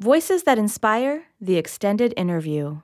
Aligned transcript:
Voices 0.00 0.44
that 0.44 0.58
Inspire 0.58 1.24
The 1.40 1.56
Extended 1.56 2.14
Interview. 2.16 2.82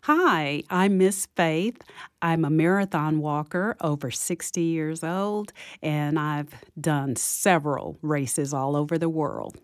Hi, 0.00 0.64
I'm 0.70 0.98
Miss 0.98 1.26
Faith. 1.36 1.80
I'm 2.20 2.44
a 2.44 2.50
marathon 2.50 3.20
walker, 3.20 3.76
over 3.80 4.10
60 4.10 4.60
years 4.60 5.04
old, 5.04 5.52
and 5.80 6.18
I've 6.18 6.52
done 6.80 7.14
several 7.14 7.96
races 8.02 8.52
all 8.52 8.74
over 8.74 8.98
the 8.98 9.08
world. 9.08 9.60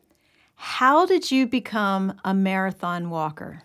How 0.54 1.04
did 1.04 1.32
you 1.32 1.48
become 1.48 2.20
a 2.24 2.32
marathon 2.32 3.10
walker? 3.10 3.64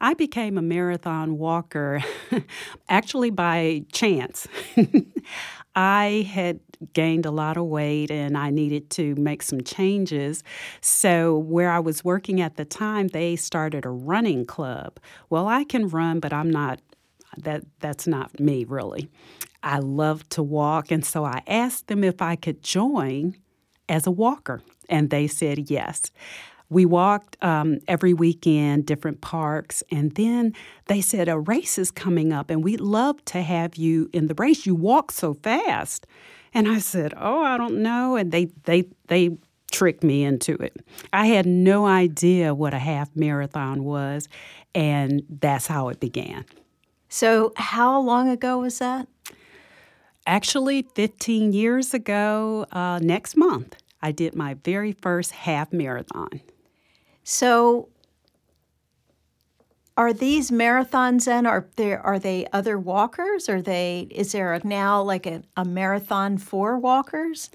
I 0.00 0.14
became 0.14 0.56
a 0.56 0.62
marathon 0.62 1.38
walker 1.38 2.04
actually 2.88 3.30
by 3.30 3.84
chance. 3.90 4.46
I 5.74 6.28
had 6.32 6.60
gained 6.92 7.26
a 7.26 7.30
lot 7.30 7.56
of 7.56 7.64
weight 7.64 8.10
and 8.10 8.36
I 8.36 8.50
needed 8.50 8.90
to 8.90 9.14
make 9.16 9.42
some 9.42 9.62
changes. 9.62 10.42
So, 10.80 11.36
where 11.36 11.70
I 11.70 11.78
was 11.78 12.04
working 12.04 12.40
at 12.40 12.56
the 12.56 12.64
time, 12.64 13.08
they 13.08 13.36
started 13.36 13.84
a 13.84 13.90
running 13.90 14.44
club. 14.44 14.98
Well, 15.30 15.48
I 15.48 15.64
can 15.64 15.88
run, 15.88 16.20
but 16.20 16.32
I'm 16.32 16.50
not 16.50 16.80
that 17.38 17.64
that's 17.80 18.06
not 18.06 18.38
me 18.38 18.64
really. 18.64 19.10
I 19.62 19.78
love 19.78 20.28
to 20.30 20.42
walk 20.42 20.90
and 20.90 21.04
so 21.04 21.24
I 21.24 21.42
asked 21.46 21.88
them 21.88 22.04
if 22.04 22.20
I 22.22 22.36
could 22.36 22.62
join 22.62 23.36
as 23.88 24.06
a 24.06 24.10
walker 24.10 24.62
and 24.88 25.10
they 25.10 25.26
said 25.26 25.70
yes. 25.70 26.10
We 26.74 26.86
walked 26.86 27.36
um, 27.40 27.78
every 27.86 28.14
weekend, 28.14 28.84
different 28.84 29.20
parks, 29.20 29.84
and 29.92 30.12
then 30.16 30.54
they 30.86 31.00
said 31.00 31.28
a 31.28 31.38
race 31.38 31.78
is 31.78 31.92
coming 31.92 32.32
up, 32.32 32.50
and 32.50 32.64
we'd 32.64 32.80
love 32.80 33.24
to 33.26 33.42
have 33.42 33.76
you 33.76 34.10
in 34.12 34.26
the 34.26 34.34
race. 34.34 34.66
You 34.66 34.74
walk 34.74 35.12
so 35.12 35.34
fast, 35.34 36.04
and 36.52 36.66
I 36.66 36.80
said, 36.80 37.14
"Oh, 37.16 37.42
I 37.42 37.58
don't 37.58 37.80
know," 37.80 38.16
and 38.16 38.32
they 38.32 38.46
they 38.64 38.88
they 39.06 39.38
tricked 39.70 40.02
me 40.02 40.24
into 40.24 40.54
it. 40.54 40.76
I 41.12 41.26
had 41.26 41.46
no 41.46 41.86
idea 41.86 42.52
what 42.56 42.74
a 42.74 42.80
half 42.80 43.08
marathon 43.14 43.84
was, 43.84 44.28
and 44.74 45.22
that's 45.28 45.68
how 45.68 45.90
it 45.90 46.00
began. 46.00 46.44
So, 47.08 47.52
how 47.54 48.00
long 48.00 48.28
ago 48.28 48.58
was 48.58 48.80
that? 48.80 49.06
Actually, 50.26 50.82
15 50.96 51.52
years 51.52 51.94
ago, 51.94 52.66
uh, 52.72 52.98
next 53.00 53.36
month, 53.36 53.76
I 54.02 54.10
did 54.10 54.34
my 54.34 54.54
very 54.64 54.90
first 54.90 55.30
half 55.30 55.72
marathon. 55.72 56.40
So, 57.24 57.88
are 59.96 60.12
these 60.12 60.50
marathons 60.50 61.24
then? 61.24 61.46
Are 61.46 61.66
there 61.76 62.00
are 62.00 62.18
they 62.18 62.46
other 62.52 62.78
walkers? 62.78 63.48
Are 63.48 63.62
they 63.62 64.06
is 64.10 64.32
there 64.32 64.60
now 64.64 65.02
like 65.02 65.26
a, 65.26 65.42
a 65.56 65.64
marathon 65.64 66.36
for 66.38 66.78
walkers? 66.78 67.50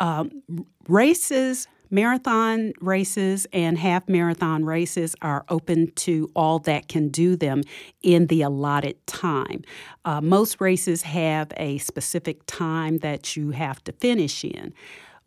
Um, 0.00 0.42
races, 0.88 1.68
marathon 1.90 2.72
races, 2.80 3.46
and 3.52 3.78
half 3.78 4.08
marathon 4.08 4.64
races 4.64 5.14
are 5.22 5.44
open 5.48 5.92
to 5.92 6.28
all 6.34 6.58
that 6.60 6.88
can 6.88 7.08
do 7.08 7.36
them 7.36 7.62
in 8.02 8.26
the 8.26 8.42
allotted 8.42 9.06
time. 9.06 9.62
Uh, 10.04 10.20
most 10.20 10.60
races 10.60 11.02
have 11.02 11.52
a 11.56 11.78
specific 11.78 12.40
time 12.46 12.98
that 12.98 13.36
you 13.36 13.52
have 13.52 13.82
to 13.84 13.92
finish 13.92 14.44
in 14.44 14.74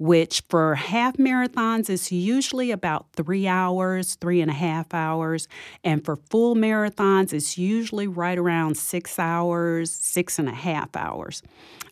which 0.04 0.44
for 0.50 0.76
half 0.76 1.16
marathons 1.16 1.90
is 1.90 2.12
usually 2.12 2.72
about 2.72 3.06
three 3.14 3.48
hours, 3.48 4.16
three 4.16 4.42
and 4.42 4.52
a 4.52 4.54
half 4.54 4.94
hours. 4.94 5.48
And 5.82 6.04
for 6.04 6.18
full 6.18 6.56
marathons, 6.58 7.32
it's 7.32 7.58
usually 7.58 8.06
right 8.06 8.38
around 8.38 8.76
six 8.76 9.18
hours, 9.18 9.94
six 9.94 10.38
and 10.40 10.50
a 10.50 10.54
half 10.54 10.94
hours. 10.98 11.42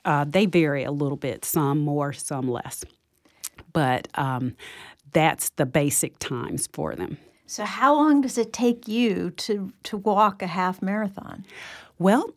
Uh, 0.03 0.25
they 0.27 0.45
vary 0.45 0.83
a 0.83 0.91
little 0.91 1.15
bit, 1.15 1.45
some 1.45 1.79
more, 1.79 2.11
some 2.11 2.49
less. 2.49 2.83
But 3.71 4.09
um, 4.15 4.57
that's 5.13 5.47
the 5.51 5.65
basic 5.65 6.19
times 6.19 6.67
for 6.73 6.93
them. 6.95 7.17
So, 7.45 7.63
how 7.63 7.95
long 7.95 8.19
does 8.19 8.37
it 8.37 8.51
take 8.51 8.89
you 8.89 9.29
to, 9.37 9.71
to 9.83 9.95
walk 9.95 10.41
a 10.41 10.47
half 10.47 10.81
marathon? 10.81 11.45
Well, 11.97 12.33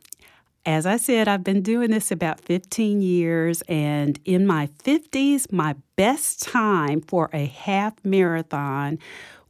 as 0.66 0.86
I 0.86 0.96
said, 0.96 1.28
I've 1.28 1.44
been 1.44 1.62
doing 1.62 1.90
this 1.90 2.10
about 2.10 2.40
15 2.40 3.02
years, 3.02 3.62
and 3.62 4.18
in 4.24 4.46
my 4.46 4.68
50s, 4.82 5.52
my 5.52 5.76
best 5.96 6.42
time 6.42 7.00
for 7.00 7.28
a 7.32 7.44
half 7.46 7.92
marathon 8.04 8.98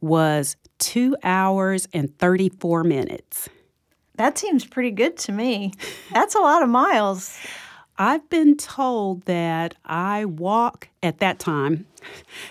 was 0.01 0.57
two 0.77 1.15
hours 1.23 1.87
and 1.93 2.17
34 2.19 2.83
minutes. 2.83 3.49
That 4.15 4.37
seems 4.37 4.65
pretty 4.65 4.91
good 4.91 5.17
to 5.19 5.31
me. 5.31 5.73
That's 6.13 6.35
a 6.35 6.39
lot 6.39 6.63
of 6.63 6.69
miles. 6.69 7.37
I've 7.97 8.29
been 8.29 8.57
told 8.57 9.23
that 9.23 9.75
I 9.85 10.25
walk 10.25 10.89
at 11.01 11.19
that 11.19 11.39
time, 11.39 11.85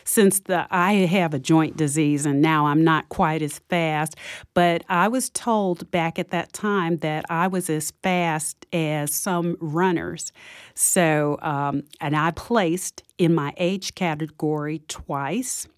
since 0.04 0.40
the 0.40 0.66
I 0.70 0.92
have 0.92 1.34
a 1.34 1.38
joint 1.38 1.76
disease 1.76 2.24
and 2.24 2.40
now 2.40 2.66
I'm 2.66 2.82
not 2.82 3.10
quite 3.10 3.42
as 3.42 3.58
fast, 3.68 4.16
but 4.54 4.84
I 4.88 5.08
was 5.08 5.28
told 5.28 5.90
back 5.90 6.18
at 6.18 6.30
that 6.30 6.54
time 6.54 6.96
that 6.98 7.26
I 7.28 7.46
was 7.48 7.68
as 7.68 7.92
fast 8.02 8.64
as 8.72 9.12
some 9.12 9.58
runners. 9.60 10.32
So, 10.74 11.38
um, 11.42 11.82
and 12.00 12.16
I 12.16 12.30
placed 12.30 13.02
in 13.18 13.34
my 13.34 13.52
age 13.58 13.94
category 13.94 14.80
twice. 14.88 15.68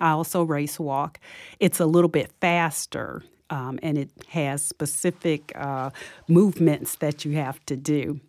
I 0.00 0.10
also 0.10 0.42
race 0.42 0.80
walk. 0.80 1.20
It's 1.60 1.78
a 1.78 1.86
little 1.86 2.08
bit 2.08 2.32
faster 2.40 3.22
um, 3.48 3.78
and 3.80 3.96
it 3.96 4.10
has 4.30 4.64
specific 4.64 5.52
uh, 5.54 5.90
movements 6.26 6.96
that 6.96 7.24
you 7.24 7.36
have 7.36 7.64
to 7.66 7.76
do. 7.76 8.20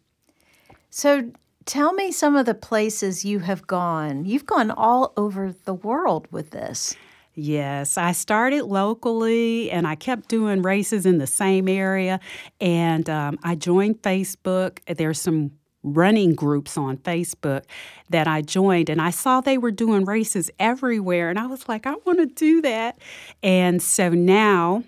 So 0.96 1.32
tell 1.66 1.92
me 1.94 2.12
some 2.12 2.36
of 2.36 2.46
the 2.46 2.54
places 2.54 3.26
you 3.26 3.40
have 3.40 3.66
gone. 3.66 4.26
You've 4.26 4.46
gone 4.46 4.70
all 4.70 5.12
over 5.18 5.52
the 5.66 5.74
world 5.74 6.28
with 6.30 6.52
this. 6.52 6.96
Yes, 7.34 7.98
I 7.98 8.12
started 8.12 8.66
locally 8.66 9.72
and 9.72 9.88
I 9.88 9.96
kept 9.96 10.30
doing 10.30 10.62
races 10.62 11.08
in 11.08 11.18
the 11.18 11.26
same 11.26 11.68
area. 11.68 12.20
And 12.62 13.10
um, 13.10 13.40
I 13.42 13.56
joined 13.56 14.04
Facebook. 14.04 14.78
There's 14.86 15.20
some 15.20 15.54
running 15.82 16.36
groups 16.36 16.78
on 16.78 16.98
Facebook 16.98 17.64
that 18.12 18.28
I 18.28 18.44
joined, 18.44 18.88
and 18.88 19.02
I 19.02 19.10
saw 19.10 19.42
they 19.42 19.58
were 19.58 19.72
doing 19.72 20.06
races 20.06 20.52
everywhere. 20.60 21.32
And 21.32 21.40
I 21.40 21.48
was 21.48 21.68
like, 21.68 21.88
I 21.88 21.96
want 22.06 22.20
to 22.20 22.28
do 22.28 22.62
that. 22.62 23.00
And 23.42 23.82
so 23.82 24.10
now, 24.10 24.84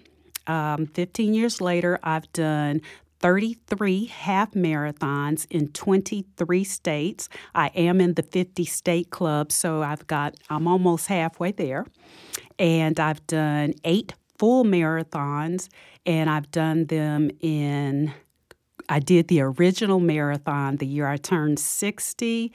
um, 0.45 0.85
15 0.85 1.33
years 1.33 1.61
later, 1.61 1.97
I've 2.03 2.31
done 2.31 2.81
33 3.25 4.05
half 4.05 4.51
marathons 4.51 5.47
in 5.49 5.69
23 5.69 6.63
states. 6.63 7.27
I 7.55 7.69
am 7.69 7.99
in 7.99 8.13
the 8.13 8.21
50 8.21 8.65
state 8.65 9.09
club, 9.09 9.51
so 9.51 9.81
I've 9.81 10.05
got, 10.05 10.35
I'm 10.47 10.67
almost 10.67 11.07
halfway 11.07 11.51
there. 11.51 11.87
And 12.59 12.99
I've 12.99 13.25
done 13.25 13.73
eight 13.83 14.13
full 14.37 14.63
marathons, 14.63 15.69
and 16.05 16.29
I've 16.29 16.51
done 16.51 16.85
them 16.85 17.31
in, 17.39 18.13
I 18.89 18.99
did 18.99 19.27
the 19.27 19.41
original 19.41 19.99
marathon 19.99 20.75
the 20.75 20.85
year 20.85 21.07
I 21.07 21.17
turned 21.17 21.59
60 21.59 22.53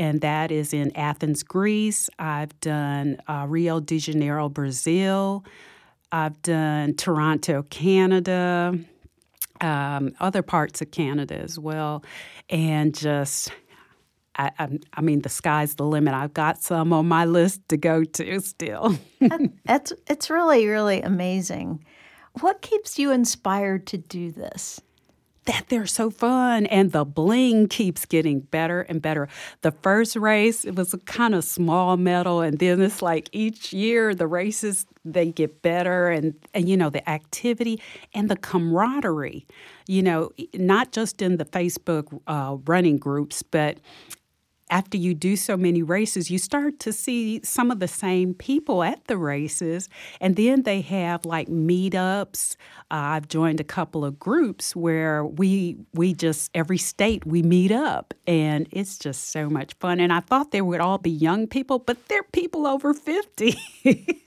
and 0.00 0.20
that 0.20 0.50
is 0.50 0.72
in 0.72 0.96
Athens, 0.96 1.44
Greece. 1.44 2.10
I've 2.18 2.58
done 2.58 3.18
uh, 3.28 3.46
Rio 3.48 3.78
de 3.78 4.00
Janeiro, 4.00 4.48
Brazil. 4.48 5.44
I've 6.10 6.42
done 6.42 6.94
Toronto, 6.94 7.62
Canada 7.70 8.76
um, 9.60 10.12
other 10.20 10.42
parts 10.42 10.80
of 10.82 10.90
Canada 10.90 11.36
as 11.36 11.58
well, 11.58 12.04
and 12.48 12.94
just. 12.94 13.52
I, 14.40 14.52
I, 14.56 14.78
I, 14.94 15.00
mean, 15.00 15.22
the 15.22 15.28
sky's 15.28 15.74
the 15.74 15.84
limit. 15.84 16.14
I've 16.14 16.32
got 16.32 16.62
some 16.62 16.92
on 16.92 17.08
my 17.08 17.24
list 17.24 17.60
to 17.70 17.76
go 17.76 18.04
to 18.04 18.38
still. 18.38 18.96
That's 19.64 19.92
it's 20.06 20.30
really 20.30 20.68
really 20.68 21.02
amazing. 21.02 21.84
What 22.40 22.62
keeps 22.62 23.00
you 23.00 23.10
inspired 23.10 23.88
to 23.88 23.98
do 23.98 24.30
this? 24.30 24.80
That 25.48 25.64
they're 25.68 25.86
so 25.86 26.10
fun 26.10 26.66
and 26.66 26.92
the 26.92 27.06
bling 27.06 27.68
keeps 27.68 28.04
getting 28.04 28.40
better 28.40 28.82
and 28.82 29.00
better. 29.00 29.28
The 29.62 29.72
first 29.72 30.14
race 30.14 30.66
it 30.66 30.76
was 30.76 30.92
a 30.92 30.98
kind 30.98 31.34
of 31.34 31.42
small 31.42 31.96
medal 31.96 32.42
and 32.42 32.58
then 32.58 32.82
it's 32.82 33.00
like 33.00 33.30
each 33.32 33.72
year 33.72 34.14
the 34.14 34.26
races 34.26 34.84
they 35.06 35.32
get 35.32 35.62
better 35.62 36.08
and 36.10 36.34
and 36.52 36.68
you 36.68 36.76
know 36.76 36.90
the 36.90 37.08
activity 37.08 37.80
and 38.12 38.28
the 38.28 38.36
camaraderie. 38.36 39.46
You 39.86 40.02
know, 40.02 40.32
not 40.52 40.92
just 40.92 41.22
in 41.22 41.38
the 41.38 41.46
Facebook 41.46 42.20
uh, 42.26 42.58
running 42.66 42.98
groups, 42.98 43.42
but 43.42 43.78
after 44.70 44.96
you 44.96 45.14
do 45.14 45.36
so 45.36 45.56
many 45.56 45.82
races, 45.82 46.30
you 46.30 46.38
start 46.38 46.78
to 46.80 46.92
see 46.92 47.40
some 47.42 47.70
of 47.70 47.80
the 47.80 47.88
same 47.88 48.34
people 48.34 48.82
at 48.82 49.06
the 49.06 49.16
races. 49.16 49.88
And 50.20 50.36
then 50.36 50.62
they 50.62 50.80
have 50.82 51.24
like 51.24 51.48
meetups. 51.48 52.56
Uh, 52.90 53.16
I've 53.18 53.28
joined 53.28 53.60
a 53.60 53.64
couple 53.64 54.04
of 54.04 54.18
groups 54.18 54.74
where 54.76 55.24
we 55.24 55.76
we 55.94 56.14
just 56.14 56.50
every 56.54 56.78
state 56.78 57.26
we 57.26 57.42
meet 57.42 57.72
up, 57.72 58.14
and 58.26 58.68
it's 58.70 58.98
just 58.98 59.30
so 59.30 59.48
much 59.48 59.74
fun. 59.74 60.00
And 60.00 60.12
I 60.12 60.20
thought 60.20 60.50
they 60.50 60.62
would 60.62 60.80
all 60.80 60.98
be 60.98 61.10
young 61.10 61.46
people, 61.46 61.78
but 61.78 62.08
they're 62.08 62.22
people 62.22 62.66
over 62.66 62.94
fifty. 62.94 63.56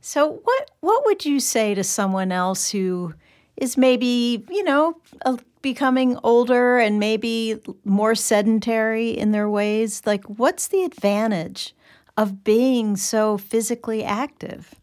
so 0.00 0.40
what 0.42 0.70
what 0.80 1.04
would 1.06 1.24
you 1.24 1.40
say 1.40 1.74
to 1.74 1.84
someone 1.84 2.32
else 2.32 2.70
who 2.70 3.14
is 3.56 3.76
maybe 3.76 4.44
you 4.48 4.64
know 4.64 4.96
a 5.22 5.38
becoming 5.62 6.18
older 6.22 6.78
and 6.78 6.98
maybe 6.98 7.60
more 7.84 8.14
sedentary 8.14 9.10
in 9.10 9.32
their 9.32 9.48
ways, 9.48 10.02
like 10.04 10.24
what's 10.24 10.68
the 10.68 10.84
advantage 10.84 11.74
of 12.16 12.44
being 12.44 12.96
so 12.96 13.38
physically 13.38 14.04
active? 14.04 14.74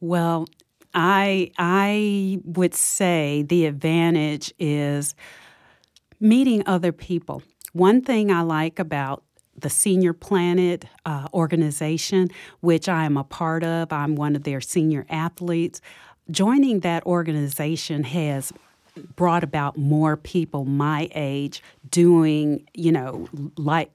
Well, 0.00 0.46
I 0.94 1.52
I 1.58 2.40
would 2.44 2.74
say 2.74 3.44
the 3.48 3.66
advantage 3.66 4.52
is 4.58 5.14
meeting 6.20 6.62
other 6.66 6.92
people. 6.92 7.42
One 7.72 8.02
thing 8.02 8.30
I 8.30 8.42
like 8.42 8.78
about 8.78 9.22
the 9.56 9.70
Senior 9.70 10.12
Planet 10.12 10.84
uh, 11.06 11.28
organization, 11.32 12.28
which 12.60 12.88
I 12.88 13.04
am 13.04 13.16
a 13.16 13.24
part 13.24 13.64
of, 13.64 13.92
I'm 13.92 14.16
one 14.16 14.34
of 14.34 14.44
their 14.44 14.60
senior 14.60 15.06
athletes. 15.08 15.80
Joining 16.30 16.80
that 16.80 17.04
organization 17.04 18.04
has 18.04 18.52
brought 19.16 19.44
about 19.44 19.76
more 19.76 20.16
people 20.16 20.64
my 20.64 21.08
age 21.14 21.62
doing, 21.88 22.66
you 22.74 22.92
know, 22.92 23.28
like 23.56 23.90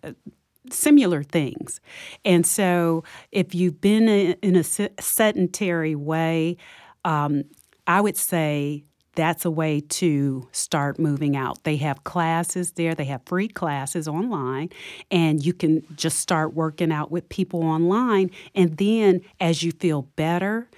similar 0.71 1.23
things. 1.23 1.79
And 2.25 2.45
so 2.45 3.03
if 3.31 3.55
you've 3.55 3.81
been 3.81 4.07
in 4.07 4.55
a 4.55 4.63
sedentary 4.63 5.95
way, 5.95 6.57
um, 7.05 7.43
I 7.85 8.01
would 8.01 8.17
say 8.17 8.83
that's 9.15 9.45
a 9.45 9.51
way 9.51 9.81
to 9.81 10.47
start 10.51 10.99
moving 10.99 11.35
out. 11.35 11.63
They 11.63 11.77
have 11.77 12.03
classes 12.03 12.73
there, 12.73 12.93
they 12.93 13.05
have 13.05 13.21
free 13.25 13.47
classes 13.47 14.07
online, 14.07 14.69
and 15.09 15.43
you 15.43 15.53
can 15.53 15.83
just 15.95 16.19
start 16.19 16.53
working 16.53 16.91
out 16.91 17.09
with 17.09 17.27
people 17.29 17.63
online. 17.63 18.29
And 18.53 18.77
then 18.77 19.21
as 19.39 19.63
you 19.63 19.71
feel 19.71 20.03
better, 20.15 20.69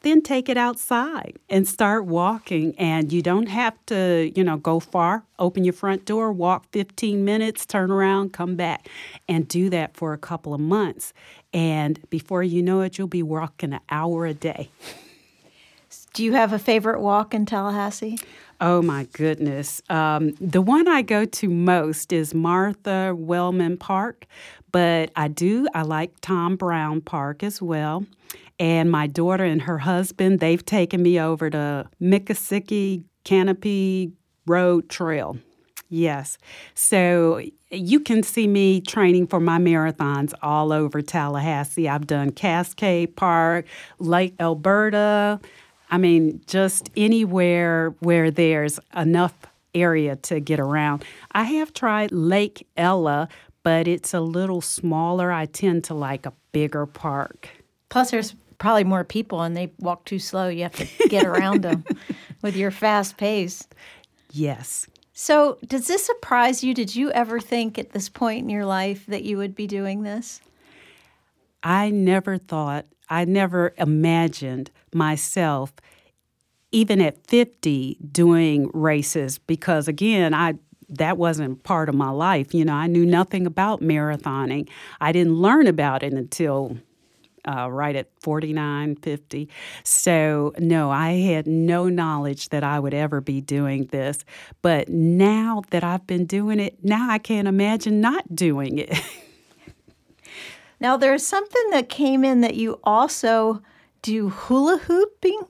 then 0.00 0.22
take 0.22 0.48
it 0.48 0.56
outside 0.56 1.38
and 1.48 1.66
start 1.66 2.04
walking. 2.04 2.74
And 2.78 3.12
you 3.12 3.22
don't 3.22 3.48
have 3.48 3.74
to, 3.86 4.32
you 4.34 4.44
know, 4.44 4.56
go 4.56 4.80
far. 4.80 5.24
Open 5.38 5.64
your 5.64 5.72
front 5.72 6.04
door, 6.04 6.32
walk 6.32 6.66
15 6.72 7.24
minutes, 7.24 7.66
turn 7.66 7.90
around, 7.90 8.32
come 8.32 8.56
back, 8.56 8.88
and 9.28 9.48
do 9.48 9.68
that 9.70 9.96
for 9.96 10.12
a 10.12 10.18
couple 10.18 10.54
of 10.54 10.60
months. 10.60 11.12
And 11.52 11.98
before 12.10 12.42
you 12.42 12.62
know 12.62 12.80
it, 12.82 12.98
you'll 12.98 13.08
be 13.08 13.22
walking 13.22 13.72
an 13.72 13.80
hour 13.90 14.26
a 14.26 14.34
day. 14.34 14.70
Do 16.12 16.24
you 16.24 16.32
have 16.32 16.52
a 16.52 16.58
favorite 16.58 17.00
walk 17.00 17.34
in 17.34 17.46
Tallahassee? 17.46 18.18
Oh 18.60 18.82
my 18.82 19.06
goodness. 19.12 19.80
Um, 19.88 20.32
the 20.40 20.60
one 20.60 20.88
I 20.88 21.02
go 21.02 21.24
to 21.24 21.48
most 21.48 22.12
is 22.12 22.34
Martha 22.34 23.14
Wellman 23.16 23.76
Park, 23.76 24.26
but 24.72 25.10
I 25.16 25.28
do, 25.28 25.66
I 25.74 25.82
like 25.82 26.12
Tom 26.20 26.56
Brown 26.56 27.00
Park 27.00 27.42
as 27.42 27.60
well. 27.62 28.06
And 28.58 28.90
my 28.90 29.06
daughter 29.06 29.44
and 29.44 29.62
her 29.62 29.78
husband, 29.78 30.40
they've 30.40 30.64
taken 30.64 31.02
me 31.02 31.20
over 31.20 31.48
to 31.50 31.88
Miccosukee 32.02 33.04
Canopy 33.24 34.12
Road 34.46 34.88
Trail. 34.88 35.38
Yes. 35.90 36.38
So 36.74 37.40
you 37.70 38.00
can 38.00 38.22
see 38.22 38.46
me 38.46 38.80
training 38.80 39.26
for 39.26 39.40
my 39.40 39.58
marathons 39.58 40.34
all 40.42 40.72
over 40.72 41.00
Tallahassee. 41.00 41.88
I've 41.88 42.06
done 42.06 42.30
Cascade 42.30 43.16
Park, 43.16 43.66
Lake 43.98 44.36
Elberta. 44.38 45.42
I 45.90 45.98
mean, 45.98 46.42
just 46.46 46.90
anywhere 46.96 47.94
where 48.00 48.30
there's 48.30 48.78
enough 48.94 49.34
area 49.74 50.16
to 50.16 50.40
get 50.40 50.60
around. 50.60 51.04
I 51.32 51.44
have 51.44 51.72
tried 51.72 52.12
Lake 52.12 52.66
Ella, 52.76 53.28
but 53.68 53.86
it's 53.86 54.14
a 54.14 54.20
little 54.20 54.62
smaller. 54.62 55.30
I 55.30 55.44
tend 55.44 55.84
to 55.84 55.94
like 55.94 56.24
a 56.24 56.32
bigger 56.52 56.86
park. 56.86 57.50
Plus, 57.90 58.10
there's 58.10 58.34
probably 58.56 58.84
more 58.84 59.04
people 59.04 59.42
and 59.42 59.54
they 59.54 59.70
walk 59.78 60.06
too 60.06 60.18
slow. 60.18 60.48
You 60.48 60.62
have 60.62 60.76
to 60.76 61.08
get 61.10 61.26
around 61.26 61.64
them 61.64 61.84
with 62.42 62.56
your 62.56 62.70
fast 62.70 63.18
pace. 63.18 63.68
Yes. 64.32 64.86
So, 65.12 65.58
does 65.66 65.86
this 65.86 66.02
surprise 66.02 66.64
you? 66.64 66.72
Did 66.72 66.96
you 66.96 67.10
ever 67.10 67.40
think 67.40 67.78
at 67.78 67.90
this 67.90 68.08
point 68.08 68.44
in 68.44 68.48
your 68.48 68.64
life 68.64 69.04
that 69.04 69.24
you 69.24 69.36
would 69.36 69.54
be 69.54 69.66
doing 69.66 70.02
this? 70.02 70.40
I 71.62 71.90
never 71.90 72.38
thought, 72.38 72.86
I 73.10 73.26
never 73.26 73.74
imagined 73.76 74.70
myself, 74.94 75.74
even 76.72 77.02
at 77.02 77.26
50, 77.26 77.98
doing 78.10 78.70
races 78.72 79.36
because, 79.36 79.88
again, 79.88 80.32
I 80.32 80.54
that 80.88 81.18
wasn't 81.18 81.62
part 81.62 81.88
of 81.88 81.94
my 81.94 82.10
life. 82.10 82.54
You 82.54 82.64
know, 82.64 82.74
I 82.74 82.86
knew 82.86 83.04
nothing 83.04 83.46
about 83.46 83.80
marathoning. 83.80 84.68
I 85.00 85.12
didn't 85.12 85.34
learn 85.34 85.66
about 85.66 86.02
it 86.02 86.12
until 86.12 86.78
uh, 87.48 87.70
right 87.70 87.96
at 87.96 88.08
49, 88.20 88.96
50. 88.96 89.48
So, 89.82 90.52
no, 90.58 90.90
I 90.90 91.12
had 91.12 91.46
no 91.46 91.88
knowledge 91.88 92.50
that 92.50 92.62
I 92.62 92.78
would 92.78 92.94
ever 92.94 93.20
be 93.20 93.40
doing 93.40 93.86
this. 93.86 94.24
But 94.62 94.88
now 94.88 95.62
that 95.70 95.82
I've 95.84 96.06
been 96.06 96.26
doing 96.26 96.60
it, 96.60 96.84
now 96.84 97.08
I 97.10 97.18
can't 97.18 97.48
imagine 97.48 98.00
not 98.00 98.34
doing 98.34 98.78
it. 98.78 98.92
now, 100.80 100.96
there's 100.96 101.26
something 101.26 101.70
that 101.70 101.88
came 101.88 102.24
in 102.24 102.40
that 102.42 102.56
you 102.56 102.80
also 102.84 103.62
do 104.02 104.28
hula 104.28 104.78
hooping. 104.78 105.40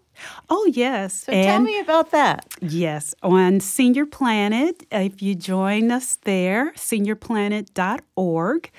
Oh, 0.50 0.70
yes. 0.72 1.24
So 1.24 1.32
and 1.32 1.44
tell 1.44 1.60
me 1.60 1.78
about 1.80 2.10
that. 2.10 2.46
Yes. 2.60 3.14
On 3.22 3.60
Senior 3.60 4.06
Planet, 4.06 4.84
if 4.90 5.22
you 5.22 5.34
join 5.34 5.90
us 5.90 6.16
there, 6.22 6.72
seniorplanet.org, 6.72 8.70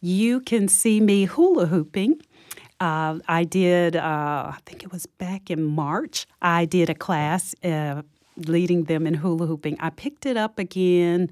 you 0.00 0.40
can 0.40 0.68
see 0.68 1.00
me 1.00 1.24
hula 1.24 1.66
hooping. 1.66 2.20
Uh, 2.80 3.18
I 3.28 3.44
did, 3.44 3.96
uh, 3.96 4.52
I 4.54 4.58
think 4.66 4.82
it 4.82 4.92
was 4.92 5.06
back 5.06 5.50
in 5.50 5.62
March, 5.62 6.26
I 6.42 6.64
did 6.64 6.90
a 6.90 6.94
class 6.94 7.54
uh, 7.64 8.02
leading 8.36 8.84
them 8.84 9.06
in 9.06 9.14
hula 9.14 9.46
hooping. 9.46 9.76
I 9.80 9.90
picked 9.90 10.26
it 10.26 10.36
up 10.36 10.58
again 10.58 11.30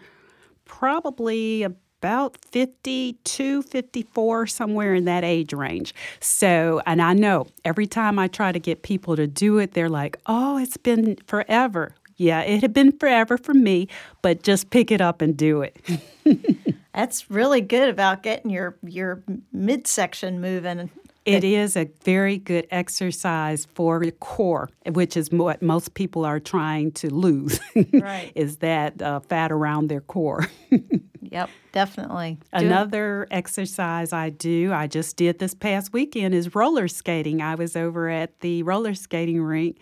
probably 0.65 1.67
about 2.03 2.37
52, 2.51 3.63
54, 3.63 4.47
somewhere 4.49 4.93
in 4.93 5.05
that 5.05 5.23
age 5.23 5.53
range. 5.53 5.95
So, 6.19 6.83
and 6.85 7.01
I 7.01 7.13
know 7.13 7.47
every 7.65 7.87
time 7.87 8.19
I 8.19 8.27
try 8.27 8.51
to 8.51 8.59
get 8.59 8.83
people 8.83 9.15
to 9.15 9.29
do 9.29 9.59
it, 9.59 9.75
they're 9.75 9.89
like, 9.89 10.19
oh, 10.27 10.59
it's 10.59 10.77
been 10.77 11.17
forever. 11.29 11.95
Yeah, 12.17 12.41
it 12.41 12.61
had 12.61 12.75
been 12.75 12.91
forever 12.91 13.39
for 13.39 13.55
me, 13.55 13.87
but 14.21 14.43
just 14.43 14.71
pick 14.71 14.91
it 14.91 15.01
up 15.01 15.23
and 15.23 15.37
do 15.37 15.63
it. 15.63 15.77
That's 16.93 17.31
really 17.31 17.61
good 17.61 17.89
about 17.89 18.25
getting 18.25 18.51
your 18.51 18.77
your 18.83 19.23
midsection 19.53 20.41
moving 20.41 20.91
it 21.25 21.45
is 21.45 21.77
a 21.77 21.89
very 22.05 22.39
good 22.39 22.67
exercise 22.71 23.67
for 23.75 24.01
the 24.01 24.11
core, 24.13 24.71
which 24.91 25.17
is 25.17 25.31
what 25.31 25.63
most 25.63 25.95
people 25.95 26.25
are 26.25 26.41
trying 26.41 26.93
to 26.93 27.13
lose. 27.15 27.61
right. 27.93 28.33
is 28.35 28.57
that 28.59 29.01
uh, 29.01 29.21
fat 29.21 29.53
around 29.53 29.89
their 29.89 30.01
core. 30.01 30.49
yep, 31.21 31.49
definitely. 31.71 32.39
Another 32.53 33.27
do 33.31 33.37
exercise 33.37 34.13
I 34.13 34.31
do, 34.31 34.73
I 34.73 34.87
just 34.87 35.17
did 35.17 35.39
this 35.39 35.55
past 35.55 35.93
weekend, 35.93 36.35
is 36.35 36.55
roller 36.55 36.89
skating. 36.89 37.41
I 37.41 37.55
was 37.55 37.77
over 37.77 38.09
at 38.09 38.41
the 38.41 38.63
roller 38.65 38.95
skating 38.95 39.41
rink 39.43 39.79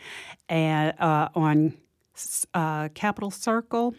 and 0.48 0.94
uh, 1.00 1.28
on 1.34 1.74
uh, 2.52 2.88
Capitol 2.88 3.30
Circle 3.30 3.94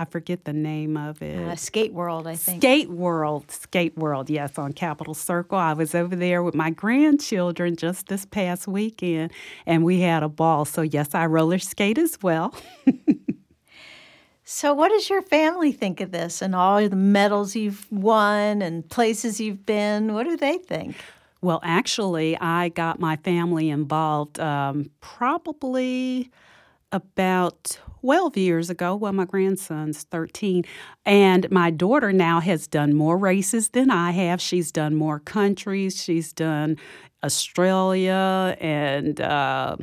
I 0.00 0.06
forget 0.06 0.46
the 0.46 0.54
name 0.54 0.96
of 0.96 1.20
it. 1.20 1.36
Uh, 1.36 1.56
Skate 1.56 1.92
World, 1.92 2.26
I 2.26 2.34
think. 2.34 2.62
Skate 2.62 2.88
World, 2.88 3.50
Skate 3.50 3.98
World, 3.98 4.30
yes, 4.30 4.56
on 4.56 4.72
Capitol 4.72 5.12
Circle. 5.12 5.58
I 5.58 5.74
was 5.74 5.94
over 5.94 6.16
there 6.16 6.42
with 6.42 6.54
my 6.54 6.70
grandchildren 6.70 7.76
just 7.76 8.06
this 8.06 8.24
past 8.24 8.66
weekend, 8.66 9.30
and 9.66 9.84
we 9.84 10.00
had 10.00 10.22
a 10.22 10.28
ball. 10.30 10.64
So, 10.64 10.80
yes, 10.80 11.14
I 11.14 11.26
roller 11.26 11.58
skate 11.58 11.98
as 11.98 12.16
well. 12.22 12.54
so, 14.44 14.72
what 14.72 14.88
does 14.88 15.10
your 15.10 15.20
family 15.20 15.70
think 15.70 16.00
of 16.00 16.12
this 16.12 16.40
and 16.40 16.54
all 16.54 16.88
the 16.88 16.96
medals 16.96 17.54
you've 17.54 17.86
won 17.92 18.62
and 18.62 18.88
places 18.88 19.38
you've 19.38 19.66
been? 19.66 20.14
What 20.14 20.24
do 20.24 20.34
they 20.34 20.56
think? 20.56 20.96
Well, 21.42 21.60
actually, 21.62 22.38
I 22.38 22.70
got 22.70 23.00
my 23.00 23.16
family 23.16 23.68
involved 23.68 24.40
um, 24.40 24.90
probably 25.02 26.30
about 26.90 27.78
12 28.00 28.36
years 28.38 28.70
ago. 28.70 28.96
Well, 28.96 29.12
my 29.12 29.26
grandson's 29.26 30.04
13. 30.04 30.64
And 31.04 31.50
my 31.50 31.70
daughter 31.70 32.12
now 32.12 32.40
has 32.40 32.66
done 32.66 32.94
more 32.94 33.18
races 33.18 33.70
than 33.70 33.90
I 33.90 34.12
have. 34.12 34.40
She's 34.40 34.72
done 34.72 34.94
more 34.94 35.20
countries. 35.20 36.02
She's 36.02 36.32
done 36.32 36.76
Australia 37.22 38.56
and. 38.60 39.20
Uh, 39.20 39.76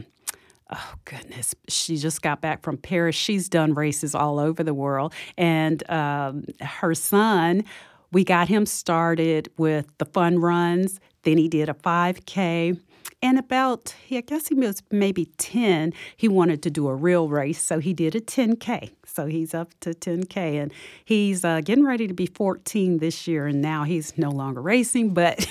oh 0.69 0.93
goodness 1.05 1.55
she 1.69 1.95
just 1.95 2.21
got 2.21 2.41
back 2.41 2.61
from 2.61 2.75
paris 2.75 3.15
she's 3.15 3.47
done 3.47 3.73
races 3.73 4.13
all 4.13 4.37
over 4.37 4.63
the 4.63 4.73
world 4.73 5.13
and 5.37 5.89
um, 5.89 6.43
her 6.59 6.93
son 6.93 7.63
we 8.11 8.25
got 8.25 8.49
him 8.49 8.65
started 8.65 9.49
with 9.57 9.85
the 9.97 10.03
fun 10.03 10.39
runs 10.39 10.99
then 11.23 11.37
he 11.37 11.47
did 11.47 11.69
a 11.69 11.73
5k 11.73 12.77
and 13.21 13.39
about, 13.39 13.95
he 14.05 14.17
I 14.17 14.21
guess 14.21 14.47
he 14.47 14.55
was 14.55 14.83
maybe 14.91 15.25
10, 15.37 15.93
he 16.15 16.27
wanted 16.27 16.61
to 16.63 16.69
do 16.69 16.87
a 16.87 16.95
real 16.95 17.29
race. 17.29 17.61
So 17.61 17.79
he 17.79 17.93
did 17.93 18.15
a 18.15 18.21
10K. 18.21 18.91
So 19.05 19.25
he's 19.25 19.53
up 19.53 19.71
to 19.81 19.91
10K. 19.91 20.61
And 20.61 20.73
he's 21.03 21.43
uh, 21.43 21.61
getting 21.61 21.85
ready 21.85 22.07
to 22.07 22.13
be 22.13 22.27
14 22.27 22.99
this 22.99 23.27
year. 23.27 23.47
And 23.47 23.61
now 23.61 23.83
he's 23.83 24.17
no 24.17 24.29
longer 24.29 24.61
racing, 24.61 25.13
but 25.13 25.47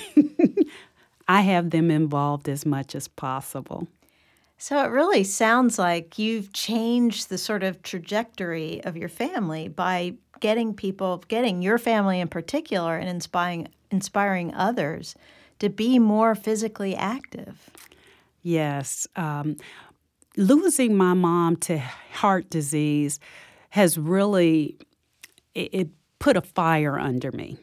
I 1.28 1.40
have 1.42 1.70
them 1.70 1.90
involved 1.90 2.48
as 2.48 2.64
much 2.64 2.94
as 2.94 3.08
possible. 3.08 3.88
So 4.58 4.82
it 4.82 4.88
really 4.88 5.24
sounds 5.24 5.78
like 5.78 6.18
you've 6.18 6.52
changed 6.52 7.28
the 7.28 7.36
sort 7.36 7.62
of 7.62 7.82
trajectory 7.82 8.82
of 8.84 8.96
your 8.96 9.08
family 9.10 9.68
by 9.68 10.14
getting 10.40 10.72
people, 10.72 11.22
getting 11.28 11.60
your 11.62 11.78
family 11.78 12.20
in 12.20 12.28
particular, 12.28 12.96
and 12.96 13.08
inspiring 13.08 13.68
inspiring 13.90 14.52
others 14.54 15.14
to 15.58 15.68
be 15.68 15.98
more 15.98 16.34
physically 16.34 16.94
active. 16.94 17.70
Yes. 18.42 19.06
Um, 19.16 19.56
losing 20.36 20.96
my 20.96 21.14
mom 21.14 21.56
to 21.56 21.78
heart 21.78 22.50
disease 22.50 23.18
has 23.70 23.98
really 23.98 24.76
it, 25.54 25.70
it 25.72 25.88
put 26.18 26.36
a 26.36 26.42
fire 26.42 26.98
under 26.98 27.32
me. 27.32 27.56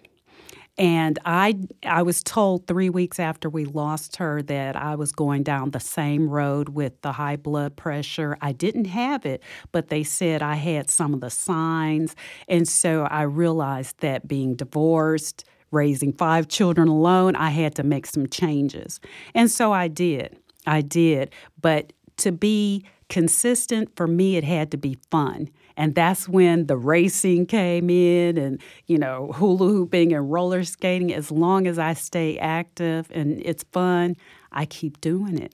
And 0.75 1.19
I, 1.23 1.59
I 1.85 2.01
was 2.01 2.23
told 2.23 2.65
three 2.65 2.89
weeks 2.89 3.19
after 3.19 3.47
we 3.47 3.65
lost 3.65 4.15
her 4.15 4.41
that 4.43 4.75
I 4.75 4.95
was 4.95 5.11
going 5.11 5.43
down 5.43 5.69
the 5.69 5.79
same 5.79 6.27
road 6.27 6.69
with 6.69 6.99
the 7.01 7.11
high 7.11 7.35
blood 7.35 7.75
pressure. 7.75 8.37
I 8.41 8.53
didn't 8.53 8.85
have 8.85 9.23
it, 9.23 9.43
but 9.71 9.89
they 9.89 10.03
said 10.03 10.41
I 10.41 10.55
had 10.55 10.89
some 10.89 11.13
of 11.13 11.21
the 11.21 11.29
signs. 11.29 12.15
And 12.47 12.67
so 12.67 13.03
I 13.03 13.21
realized 13.21 13.99
that 13.99 14.27
being 14.27 14.55
divorced, 14.55 15.45
raising 15.73 16.13
five 16.13 16.47
children 16.47 16.87
alone, 16.87 17.35
I 17.35 17.49
had 17.49 17.75
to 17.75 17.83
make 17.83 18.05
some 18.05 18.27
changes. 18.27 18.99
And 19.33 19.49
so 19.49 19.71
I 19.71 19.87
did. 19.87 20.37
I 20.65 20.81
did. 20.81 21.33
But 21.61 21.93
to 22.17 22.31
be 22.31 22.85
consistent, 23.09 23.95
for 23.95 24.07
me, 24.07 24.37
it 24.37 24.43
had 24.43 24.71
to 24.71 24.77
be 24.77 24.97
fun. 25.11 25.49
And 25.75 25.95
that's 25.95 26.29
when 26.29 26.67
the 26.67 26.77
racing 26.77 27.47
came 27.47 27.89
in 27.89 28.37
and, 28.37 28.61
you 28.85 28.97
know, 28.97 29.31
hula 29.33 29.67
hooping 29.67 30.13
and 30.13 30.31
roller 30.31 30.63
skating. 30.63 31.13
As 31.13 31.31
long 31.31 31.67
as 31.67 31.79
I 31.79 31.93
stay 31.93 32.37
active 32.37 33.07
and 33.11 33.41
it's 33.43 33.63
fun, 33.71 34.15
I 34.51 34.65
keep 34.65 35.01
doing 35.01 35.37
it. 35.37 35.53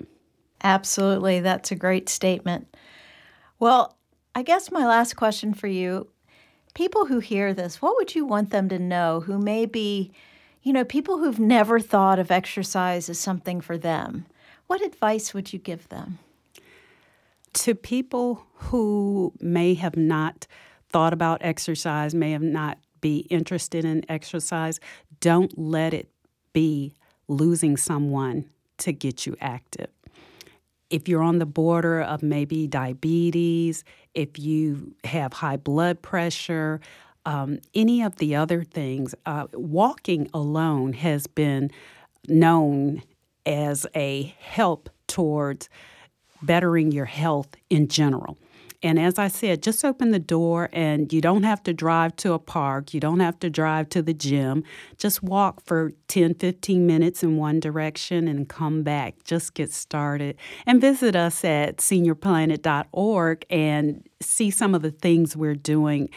Absolutely. 0.63 1.39
That's 1.39 1.71
a 1.71 1.75
great 1.75 2.09
statement. 2.09 2.75
Well, 3.59 3.97
I 4.35 4.43
guess 4.43 4.71
my 4.71 4.85
last 4.85 5.15
question 5.15 5.53
for 5.53 5.67
you 5.67 6.09
people 6.73 7.05
who 7.05 7.19
hear 7.19 7.53
this, 7.53 7.81
what 7.81 7.95
would 7.95 8.15
you 8.15 8.25
want 8.25 8.51
them 8.51 8.69
to 8.69 8.79
know 8.79 9.21
who 9.21 9.37
may 9.37 9.65
be, 9.65 10.11
you 10.63 10.73
know, 10.73 10.83
people 10.83 11.17
who've 11.17 11.39
never 11.39 11.79
thought 11.79 12.19
of 12.19 12.31
exercise 12.31 13.09
as 13.09 13.19
something 13.19 13.61
for 13.61 13.77
them? 13.77 14.25
What 14.67 14.85
advice 14.85 15.33
would 15.33 15.51
you 15.51 15.59
give 15.59 15.89
them? 15.89 16.19
to 17.53 17.75
people 17.75 18.45
who 18.53 19.33
may 19.39 19.73
have 19.73 19.97
not 19.97 20.47
thought 20.89 21.13
about 21.13 21.43
exercise, 21.43 22.13
may 22.13 22.31
have 22.31 22.41
not 22.41 22.77
be 23.01 23.19
interested 23.29 23.85
in 23.85 24.03
exercise, 24.09 24.79
don't 25.19 25.57
let 25.57 25.93
it 25.93 26.09
be 26.53 26.93
losing 27.27 27.77
someone 27.77 28.49
to 28.77 28.91
get 28.91 29.25
you 29.25 29.35
active. 29.39 29.89
If 30.89 31.07
you're 31.07 31.21
on 31.21 31.39
the 31.39 31.45
border 31.45 32.01
of 32.01 32.23
maybe 32.23 32.67
diabetes, 32.67 33.83
if 34.13 34.39
you 34.39 34.95
have 35.03 35.33
high 35.33 35.57
blood 35.57 36.01
pressure, 36.01 36.81
um, 37.25 37.59
any 37.75 38.01
of 38.01 38.15
the 38.15 38.35
other 38.35 38.63
things, 38.63 39.13
uh, 39.25 39.47
walking 39.53 40.29
alone 40.33 40.93
has 40.93 41.27
been 41.27 41.69
known 42.27 43.03
as 43.45 43.85
a 43.95 44.35
help 44.39 44.89
towards 45.07 45.69
bettering 46.41 46.91
your 46.91 47.05
health 47.05 47.49
in 47.69 47.87
general. 47.87 48.37
And 48.81 48.97
as 48.97 49.19
I 49.19 49.27
said, 49.27 49.61
just 49.61 49.83
open 49.83 50.11
the 50.11 50.19
door 50.19 50.69
and 50.71 51.11
you 51.11 51.19
don't 51.19 51.43
have 51.43 51.61
to 51.63 51.73
drive 51.73 52.15
to 52.17 52.33
a 52.33 52.39
park. 52.39 52.93
You 52.93 53.01
don't 53.01 53.19
have 53.19 53.37
to 53.39 53.49
drive 53.49 53.89
to 53.89 54.01
the 54.01 54.13
gym. 54.13 54.63
Just 54.97 55.21
walk 55.21 55.65
for 55.65 55.91
10, 56.07 56.35
15 56.35 56.87
minutes 56.87 57.21
in 57.21 57.35
one 57.35 57.59
direction 57.59 58.27
and 58.27 58.47
come 58.47 58.83
back. 58.83 59.23
Just 59.25 59.53
get 59.53 59.73
started. 59.73 60.37
And 60.65 60.79
visit 60.79 61.15
us 61.15 61.43
at 61.43 61.77
seniorplanet.org 61.77 63.45
and 63.49 64.07
see 64.21 64.49
some 64.49 64.73
of 64.73 64.81
the 64.81 64.91
things 64.91 65.35
we're 65.35 65.55
doing 65.55 66.09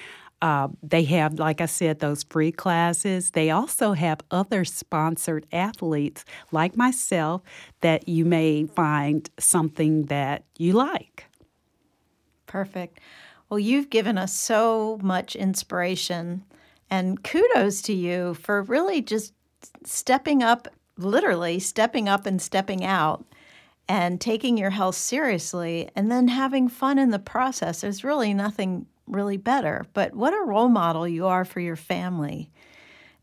uh, 0.43 0.67
they 0.83 1.05
have, 1.05 1.39
like 1.39 1.61
I 1.61 1.67
said, 1.67 2.01
those 2.01 2.25
free 2.25 2.51
classes. 2.51 3.31
They 3.31 3.51
also 3.51 3.93
have 3.93 4.21
other 4.33 4.65
sponsored 4.65 5.47
athletes 5.53 6.25
like 6.51 6.77
myself 6.77 7.43
that 7.81 8.09
you 8.09 8.25
may 8.25 8.67
find 8.67 9.31
something 9.39 10.07
that 10.07 10.43
you 10.59 10.73
like. 10.73 11.27
Perfect. 12.53 13.01
Well, 13.49 13.59
you've 13.59 13.89
given 13.89 14.19
us 14.19 14.31
so 14.35 14.99
much 15.03 15.35
inspiration, 15.35 16.45
and 16.91 17.25
kudos 17.25 17.81
to 17.83 17.95
you 17.95 18.35
for 18.35 18.61
really 18.61 19.01
just 19.01 19.33
stepping 19.85 20.43
up, 20.43 20.69
literally 20.99 21.59
stepping 21.59 22.11
up 22.11 22.27
and 22.27 22.43
stepping 22.43 22.85
out 22.85 23.25
and 23.89 24.21
taking 24.21 24.59
your 24.59 24.69
health 24.69 24.97
seriously 24.97 25.89
and 25.97 26.13
then 26.13 26.29
having 26.29 26.69
fun 26.69 26.99
in 26.99 27.09
the 27.09 27.19
process. 27.19 27.81
There's 27.81 28.05
really 28.05 28.35
nothing 28.35 28.85
really 29.07 29.39
better. 29.39 29.87
But 29.95 30.15
what 30.15 30.35
a 30.35 30.45
role 30.45 30.69
model 30.69 31.09
you 31.09 31.27
are 31.27 31.47
for 31.47 31.61
your 31.61 31.77
family 31.77 32.51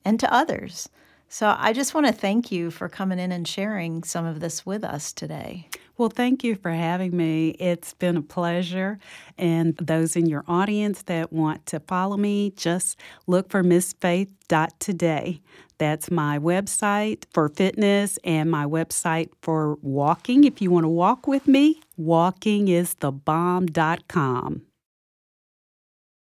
and 0.04 0.20
to 0.22 0.34
others. 0.34 0.90
So 1.30 1.56
I 1.58 1.72
just 1.74 1.94
want 1.94 2.08
to 2.08 2.12
thank 2.12 2.52
you 2.52 2.72
for 2.72 2.90
coming 2.90 3.20
in 3.20 3.32
and 3.32 3.48
sharing 3.48 4.02
some 4.04 4.26
of 4.26 4.40
this 4.40 4.66
with 4.66 4.84
us 4.84 5.14
today. 5.14 5.68
Well, 5.96 6.10
thank 6.10 6.44
you 6.44 6.56
for 6.56 6.72
having 6.72 7.16
me. 7.16 7.50
It's 7.60 7.94
been 7.94 8.18
a 8.18 8.24
pleasure. 8.24 8.98
And 9.38 9.78
those 9.78 10.16
in 10.16 10.26
your 10.26 10.44
audience 10.48 11.04
that 11.04 11.32
want 11.32 11.68
to 11.68 11.80
follow 11.82 12.18
me, 12.18 12.52
just 12.56 12.98
look 13.28 13.52
for 13.52 13.62
missfaith.today. 13.64 15.42
That's 15.78 16.10
my 16.10 16.40
website 16.40 17.26
for 17.32 17.48
fitness 17.50 18.18
and 18.24 18.50
my 18.50 18.66
website 18.66 19.30
for 19.42 19.76
walking. 19.82 20.46
If 20.46 20.60
you 20.62 20.72
want 20.72 20.86
to 20.86 20.90
walk 20.90 21.28
with 21.28 21.48
me, 21.48 21.80
walkingisthebomb.com. 22.00 24.69